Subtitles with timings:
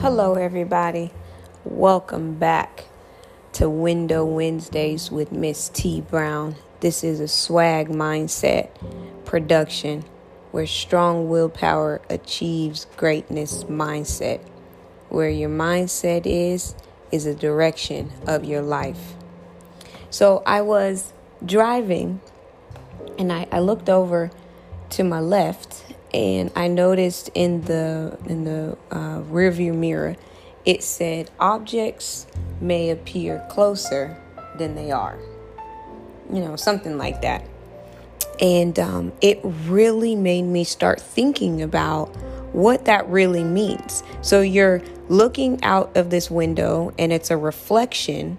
[0.00, 1.10] Hello, everybody.
[1.62, 2.86] Welcome back
[3.52, 6.56] to Window Wednesdays with Miss T Brown.
[6.80, 8.70] This is a swag mindset
[9.26, 10.06] production
[10.52, 14.40] where strong willpower achieves greatness mindset.
[15.10, 16.74] Where your mindset is,
[17.12, 19.16] is a direction of your life.
[20.08, 21.12] So I was
[21.44, 22.22] driving
[23.18, 24.30] and I, I looked over
[24.88, 30.16] to my left and I noticed in the in the uh, rearview mirror
[30.64, 32.26] it said objects
[32.60, 34.16] may appear closer
[34.58, 35.18] than they are.
[36.32, 37.44] You know, something like that.
[38.40, 42.06] And um, it really made me start thinking about
[42.52, 44.02] what that really means.
[44.22, 48.38] So you're looking out of this window and it's a reflection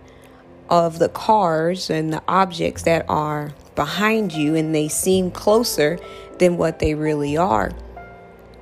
[0.69, 5.99] of the cars and the objects that are behind you and they seem closer
[6.39, 7.71] than what they really are.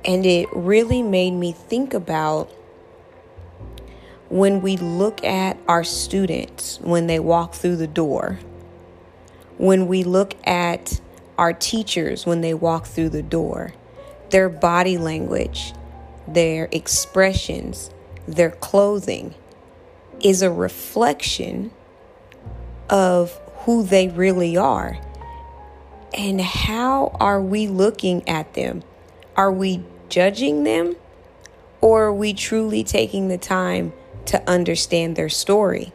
[0.04, 2.50] And it really made me think about
[4.28, 8.38] when we look at our students when they walk through the door,
[9.58, 11.00] when we look at
[11.40, 13.72] our teachers when they walk through the door,
[14.28, 15.72] their body language,
[16.28, 17.90] their expressions,
[18.28, 19.34] their clothing
[20.22, 21.70] is a reflection
[22.90, 24.98] of who they really are.
[26.12, 28.82] And how are we looking at them?
[29.36, 30.96] Are we judging them?
[31.80, 33.92] Or are we truly taking the time
[34.26, 35.92] to understand their story?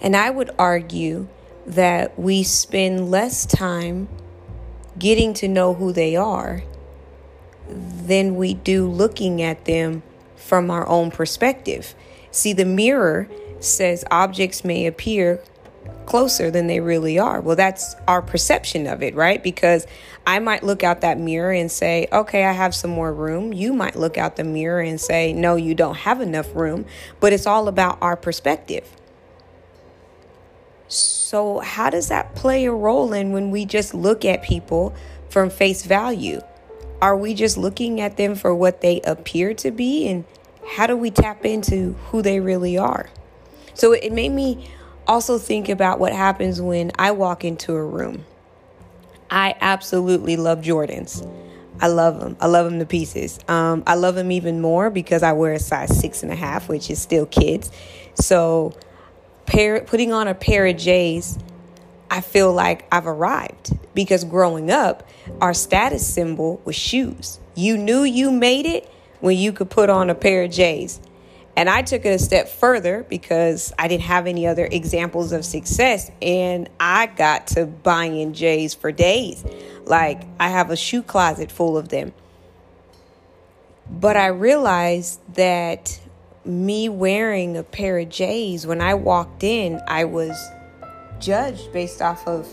[0.00, 1.28] And I would argue
[1.66, 4.08] that we spend less time
[4.98, 6.62] getting to know who they are
[7.68, 10.02] than we do looking at them
[10.36, 11.94] from our own perspective.
[12.30, 13.28] See, the mirror
[13.60, 15.42] says objects may appear
[16.06, 17.40] closer than they really are.
[17.40, 19.42] Well, that's our perception of it, right?
[19.42, 19.86] Because
[20.26, 23.52] I might look out that mirror and say, okay, I have some more room.
[23.52, 26.86] You might look out the mirror and say, no, you don't have enough room.
[27.20, 28.88] But it's all about our perspective.
[30.88, 34.94] So, how does that play a role in when we just look at people
[35.28, 36.40] from face value?
[37.02, 40.08] Are we just looking at them for what they appear to be?
[40.08, 40.24] And
[40.64, 43.10] how do we tap into who they really are?
[43.74, 44.70] So, it made me
[45.06, 48.24] also think about what happens when I walk into a room.
[49.30, 51.26] I absolutely love Jordans.
[51.80, 52.36] I love them.
[52.40, 53.38] I love them to pieces.
[53.48, 56.68] Um, I love them even more because I wear a size six and a half,
[56.68, 57.70] which is still kids.
[58.14, 58.74] So,
[59.44, 61.38] pair, putting on a pair of J's,
[62.10, 65.06] I feel like I've arrived because growing up,
[65.40, 67.40] our status symbol was shoes.
[67.54, 68.90] You knew you made it
[69.20, 71.00] when you could put on a pair of J's.
[71.56, 75.44] And I took it a step further because I didn't have any other examples of
[75.44, 76.10] success.
[76.20, 79.42] And I got to buying J's for days.
[79.84, 82.12] Like I have a shoe closet full of them.
[83.88, 85.98] But I realized that
[86.44, 90.36] me wearing a pair of J's, when I walked in, I was
[91.18, 92.46] judged based off of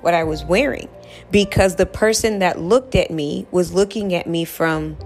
[0.00, 0.88] what I was wearing
[1.30, 4.96] because the person that looked at me was looking at me from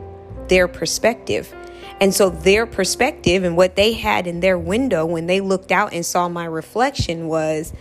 [0.49, 1.53] their perspective.
[2.01, 5.93] And so their perspective and what they had in their window when they looked out
[5.93, 7.73] and saw my reflection was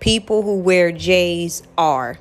[0.00, 2.18] people who wear J's are.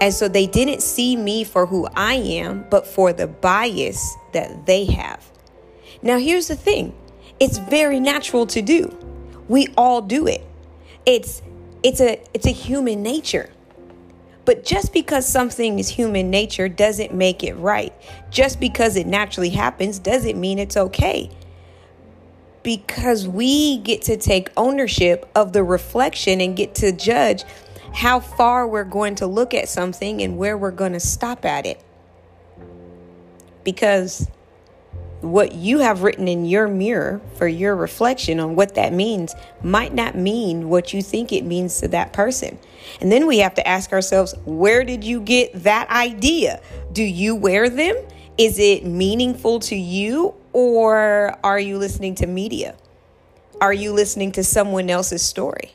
[0.00, 4.66] And so they didn't see me for who I am, but for the bias that
[4.66, 5.30] they have.
[6.02, 6.94] Now, here's the thing
[7.38, 8.96] it's very natural to do.
[9.48, 10.44] We all do it.
[11.06, 11.42] It's
[11.82, 13.50] it's a it's a human nature.
[14.44, 17.92] But just because something is human nature doesn't make it right.
[18.30, 21.30] Just because it naturally happens doesn't mean it's okay.
[22.62, 27.44] Because we get to take ownership of the reflection and get to judge
[27.94, 31.66] how far we're going to look at something and where we're going to stop at
[31.66, 31.80] it.
[33.64, 34.28] Because
[35.22, 39.94] what you have written in your mirror for your reflection on what that means might
[39.94, 42.58] not mean what you think it means to that person.
[43.00, 46.60] And then we have to ask ourselves, where did you get that idea?
[46.92, 47.96] Do you wear them?
[48.36, 52.76] Is it meaningful to you or are you listening to media?
[53.60, 55.72] Are you listening to someone else's story?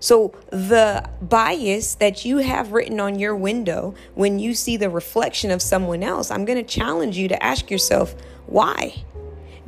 [0.00, 5.50] So, the bias that you have written on your window when you see the reflection
[5.50, 8.14] of someone else, I'm going to challenge you to ask yourself,
[8.46, 9.02] why?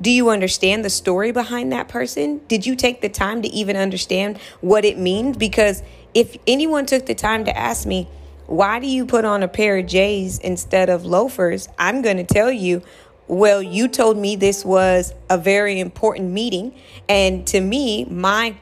[0.00, 2.40] Do you understand the story behind that person?
[2.48, 5.36] Did you take the time to even understand what it means?
[5.36, 5.82] Because
[6.14, 8.08] if anyone took the time to ask me,
[8.46, 11.68] why do you put on a pair of J's instead of loafers?
[11.78, 12.82] I'm going to tell you,
[13.28, 16.74] well, you told me this was a very important meeting.
[17.08, 18.56] And to me, my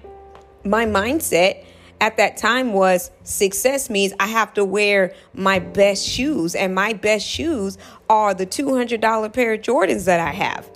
[0.69, 1.65] my mindset
[2.01, 6.93] at that time was success means I have to wear my best shoes, and my
[6.93, 7.77] best shoes
[8.09, 10.71] are the $200 pair of Jordans that I have.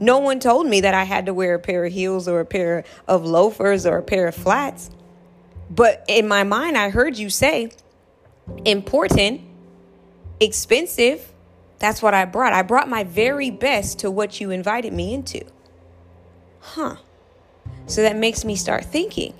[0.00, 2.44] No one told me that I had to wear a pair of heels or a
[2.44, 4.90] pair of loafers or a pair of flats.
[5.70, 7.72] But in my mind, I heard you say
[8.64, 9.40] important,
[10.38, 11.32] expensive.
[11.80, 12.52] That's what I brought.
[12.52, 15.44] I brought my very best to what you invited me into.
[16.60, 16.96] Huh.
[17.88, 19.34] So that makes me start thinking.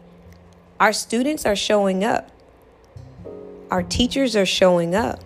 [0.81, 2.31] Our students are showing up.
[3.71, 5.21] Our teachers are showing up.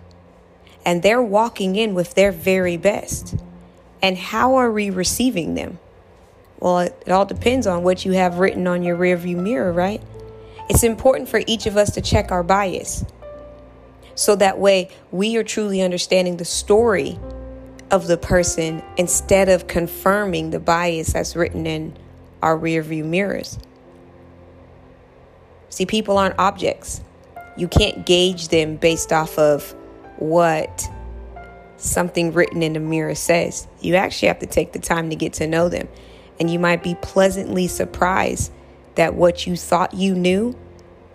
[0.85, 3.35] And they're walking in with their very best.
[4.01, 5.79] And how are we receiving them?
[6.59, 10.01] Well, it, all depends on what you have written on your rearview mirror, right?
[10.69, 13.05] It's important for each of us to check our bias.
[14.15, 17.17] So that way we are truly understanding the story
[17.89, 21.97] of the person instead of confirming the bias that's written in
[22.43, 23.57] our rearview mirrors.
[25.69, 27.01] See, people aren't objects.
[27.57, 29.73] You can't gauge them based off of
[30.17, 30.87] what
[31.77, 33.67] something written in the mirror says.
[33.79, 35.87] You actually have to take the time to get to know them.
[36.39, 38.51] And you might be pleasantly surprised
[38.95, 40.57] that what you thought you knew,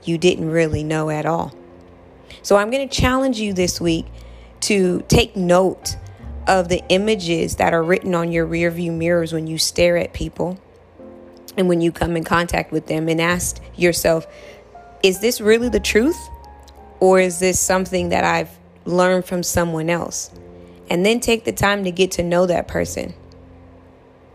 [0.03, 1.55] you didn't really know at all.
[2.43, 4.07] So I'm going to challenge you this week
[4.61, 5.97] to take note
[6.47, 10.59] of the images that are written on your rearview mirrors when you stare at people
[11.59, 14.27] and when you come in contact with them and ask yourself,
[15.03, 16.19] is this really the truth?
[17.01, 18.51] Or is this something that I've
[18.87, 20.31] learned from someone else?
[20.91, 23.15] and then take the time to get to know that person.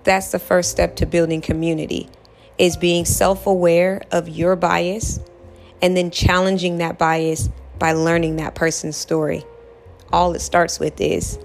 [0.03, 2.09] That's the first step to building community
[2.57, 5.19] is being self-aware of your bias
[5.81, 7.49] and then challenging that bias
[7.79, 9.43] by learning that person's story.
[10.11, 11.39] All it starts with is,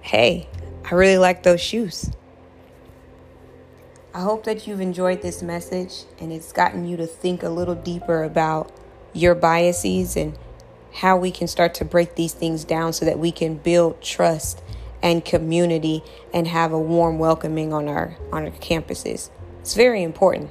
[0.00, 0.48] "Hey,
[0.90, 2.10] I really like those shoes."
[4.16, 7.74] I hope that you've enjoyed this message and it's gotten you to think a little
[7.74, 8.70] deeper about
[9.12, 10.38] your biases and
[10.92, 14.62] how we can start to break these things down so that we can build trust
[15.02, 19.30] and community and have a warm welcoming on our on our campuses.
[19.62, 20.50] It's very important.